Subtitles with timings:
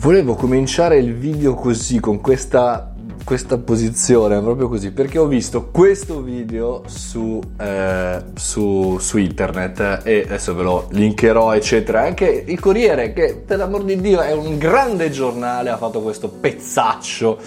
[0.00, 2.90] Volevo cominciare il video così, con questa,
[3.22, 10.22] questa posizione, proprio così, perché ho visto questo video su, eh, su, su, internet e
[10.24, 12.00] adesso ve lo linkerò, eccetera.
[12.00, 16.30] Anche il Corriere, che per l'amor di Dio è un grande giornale, ha fatto questo
[16.30, 17.38] pezzaccio.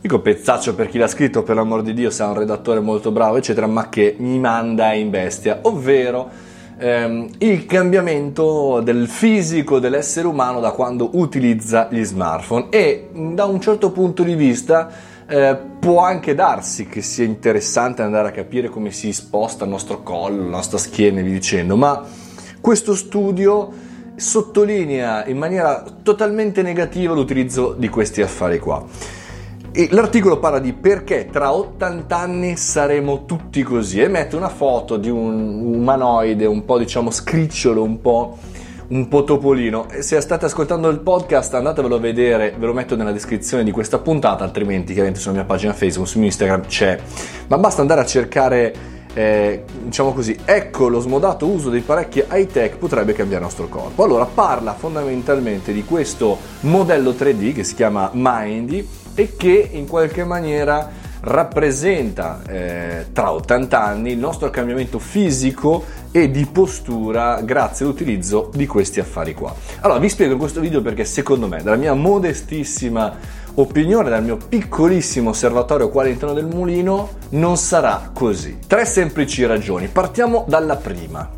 [0.00, 3.10] Dico pezzaccio per chi l'ha scritto, per l'amor di Dio, se è un redattore molto
[3.10, 6.30] bravo, eccetera, ma che mi manda in bestia, ovvero
[6.80, 13.60] ehm, il cambiamento del fisico dell'essere umano da quando utilizza gli smartphone e da un
[13.60, 14.90] certo punto di vista
[15.28, 20.02] eh, può anche darsi che sia interessante andare a capire come si sposta il nostro
[20.02, 22.02] collo, la nostra schiena e via dicendo, ma
[22.60, 23.70] questo studio
[24.16, 28.84] sottolinea in maniera totalmente negativa l'utilizzo di questi affari qua.
[29.72, 34.96] E l'articolo parla di perché tra 80 anni saremo tutti così e mette una foto
[34.96, 38.36] di un umanoide un po' diciamo scricciolo, un po',
[38.88, 39.86] un po' topolino.
[40.00, 43.98] Se state ascoltando il podcast andatevelo a vedere, ve lo metto nella descrizione di questa
[43.98, 46.98] puntata, altrimenti chiaramente sulla mia pagina Facebook, su Instagram c'è.
[47.46, 48.74] Ma basta andare a cercare
[49.14, 53.68] eh, diciamo così, ecco lo smodato uso dei parecchi high tech potrebbe cambiare il nostro
[53.68, 54.04] corpo.
[54.04, 60.24] Allora parla fondamentalmente di questo modello 3D che si chiama Mindy e che in qualche
[60.24, 68.50] maniera rappresenta eh, tra 80 anni il nostro cambiamento fisico e di postura grazie all'utilizzo
[68.54, 69.54] di questi affari qua.
[69.80, 73.16] Allora vi spiego in questo video perché secondo me, dalla mia modestissima
[73.54, 78.58] opinione, dal mio piccolissimo osservatorio qua all'interno del mulino, non sarà così.
[78.66, 79.88] Tre semplici ragioni.
[79.88, 81.28] Partiamo dalla prima.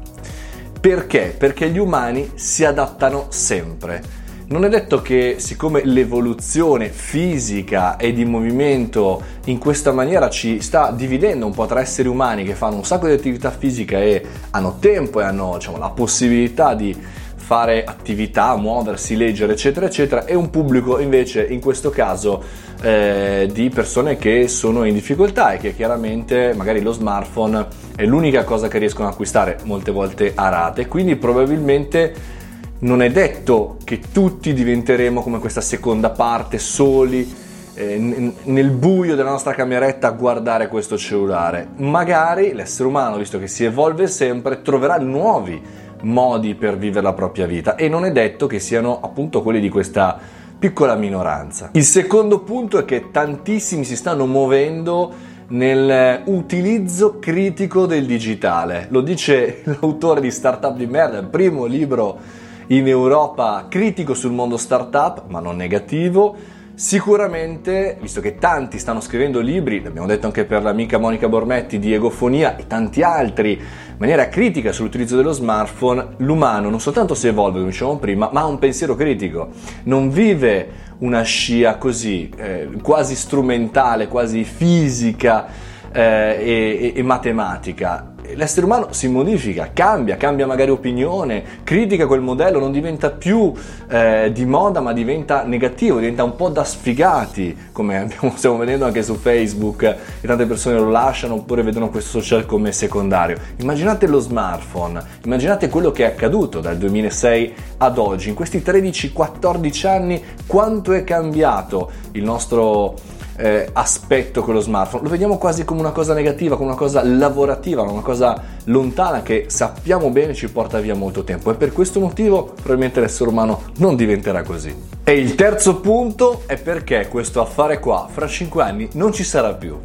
[0.80, 1.34] Perché?
[1.36, 4.20] Perché gli umani si adattano sempre
[4.52, 10.90] non è detto che siccome l'evoluzione fisica e di movimento in questa maniera ci sta
[10.90, 14.76] dividendo un po' tra esseri umani che fanno un sacco di attività fisica e hanno
[14.78, 16.94] tempo e hanno diciamo, la possibilità di
[17.34, 22.42] fare attività, muoversi, leggere, eccetera, eccetera, e un pubblico invece in questo caso
[22.82, 28.44] eh, di persone che sono in difficoltà e che chiaramente magari lo smartphone è l'unica
[28.44, 32.40] cosa che riescono a acquistare molte volte a rate, quindi probabilmente
[32.82, 37.32] non è detto che tutti diventeremo come questa seconda parte, soli
[37.74, 41.68] eh, nel buio della nostra cameretta a guardare questo cellulare.
[41.76, 45.60] Magari l'essere umano, visto che si evolve sempre, troverà nuovi
[46.02, 49.68] modi per vivere la propria vita e non è detto che siano appunto quelli di
[49.68, 50.18] questa
[50.58, 51.70] piccola minoranza.
[51.74, 58.88] Il secondo punto è che tantissimi si stanno muovendo nell'utilizzo critico del digitale.
[58.90, 64.56] Lo dice l'autore di Startup di merda, il primo libro in Europa critico sul mondo
[64.56, 66.60] startup, ma non negativo.
[66.74, 71.92] Sicuramente, visto che tanti stanno scrivendo libri, l'abbiamo detto anche per l'amica Monica Bormetti di
[71.92, 77.58] Egofonia e tanti altri, in maniera critica sull'utilizzo dello smartphone, l'umano non soltanto si evolve,
[77.58, 79.50] come dicevamo prima, ma ha un pensiero critico.
[79.84, 85.46] Non vive una scia così, eh, quasi strumentale, quasi fisica
[85.92, 86.02] eh,
[86.40, 92.72] e, e matematica l'essere umano si modifica, cambia, cambia magari opinione, critica quel modello, non
[92.72, 93.52] diventa più
[93.88, 98.84] eh, di moda ma diventa negativo, diventa un po' da sfigati, come abbiamo, stiamo vedendo
[98.84, 103.36] anche su Facebook, e tante persone lo lasciano oppure vedono questo social come secondario.
[103.56, 109.86] Immaginate lo smartphone, immaginate quello che è accaduto dal 2006 ad oggi, in questi 13-14
[109.86, 112.94] anni quanto è cambiato il nostro
[113.36, 117.02] eh, aspetto con lo smartphone, lo vediamo quasi come una cosa negativa, come una cosa
[117.04, 122.00] lavorativa, una cosa lontana che sappiamo bene ci porta via molto tempo e per questo
[122.00, 124.74] motivo probabilmente l'essere umano non diventerà così.
[125.04, 129.54] E il terzo punto è perché questo affare qua fra 5 anni non ci sarà
[129.54, 129.78] più.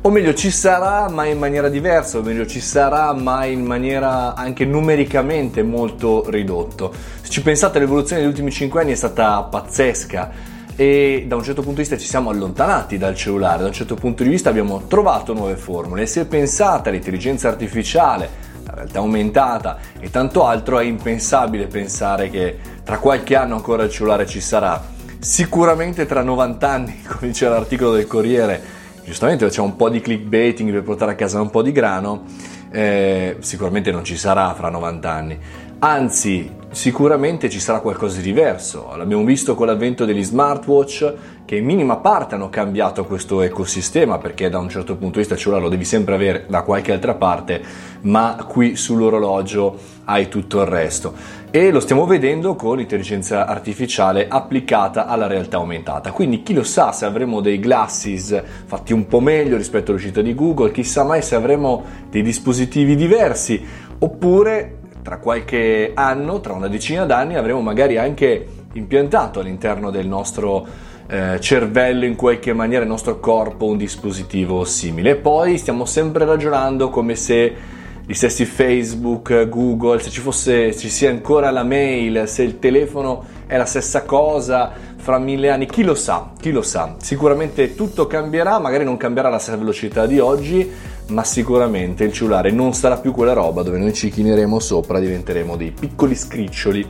[0.00, 4.34] O meglio, ci sarà ma in maniera diversa, o meglio, ci sarà ma in maniera
[4.34, 6.92] anche numericamente molto ridotto.
[7.20, 11.62] Se ci pensate, l'evoluzione degli ultimi 5 anni è stata pazzesca e da un certo
[11.62, 14.86] punto di vista ci siamo allontanati dal cellulare, da un certo punto di vista abbiamo
[14.86, 16.06] trovato nuove formule.
[16.06, 18.30] Se pensate all'intelligenza artificiale,
[18.64, 23.90] la realtà aumentata e tanto altro, è impensabile pensare che tra qualche anno ancora il
[23.90, 24.80] cellulare ci sarà.
[25.18, 28.62] Sicuramente tra 90 anni, come dice l'articolo del Corriere,
[29.04, 32.22] giustamente c'è un po' di clickbaiting per portare a casa un po' di grano,
[32.70, 35.38] eh, sicuramente non ci sarà fra 90 anni.
[35.80, 38.92] Anzi, sicuramente ci sarà qualcosa di diverso.
[38.96, 41.14] L'abbiamo visto con l'avvento degli smartwatch
[41.44, 45.34] che in minima parte hanno cambiato questo ecosistema perché da un certo punto di vista
[45.34, 47.62] il cellulare lo devi sempre avere da qualche altra parte,
[48.00, 49.76] ma qui sull'orologio
[50.06, 51.14] hai tutto il resto.
[51.48, 56.10] E lo stiamo vedendo con l'intelligenza artificiale applicata alla realtà aumentata.
[56.10, 60.34] Quindi chi lo sa se avremo dei glasses fatti un po' meglio rispetto all'uscita di
[60.34, 64.77] Google, chissà mai se avremo dei dispositivi diversi oppure
[65.08, 70.66] tra qualche anno, tra una decina d'anni, avremo magari anche impiantato all'interno del nostro
[71.08, 75.16] eh, cervello, in qualche maniera il nostro corpo, un dispositivo simile.
[75.16, 77.54] Poi stiamo sempre ragionando come se
[78.04, 83.24] gli stessi Facebook, Google, se ci fosse, ci sia ancora la mail, se il telefono
[83.46, 86.96] è la stessa cosa fra mille anni, chi lo sa, chi lo sa.
[86.98, 90.70] Sicuramente tutto cambierà, magari non cambierà alla velocità di oggi,
[91.08, 95.56] ma sicuramente il cellulare non sarà più quella roba dove noi ci chineremo sopra, diventeremo
[95.56, 96.86] dei piccoli scriccioli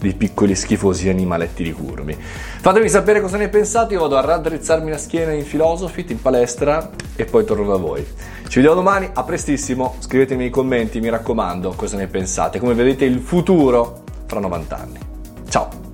[0.00, 2.16] dei piccoli schifosi animaletti di curvi.
[2.16, 6.90] Fatemi sapere cosa ne pensate, io vado a raddrizzarmi la schiena in Philosophy, in palestra
[7.16, 8.06] e poi torno da voi.
[8.46, 13.04] Ci vediamo domani, a prestissimo, scrivetemi nei commenti, mi raccomando, cosa ne pensate, come vedete
[13.04, 14.98] il futuro fra 90 anni.
[15.48, 15.87] Ciao!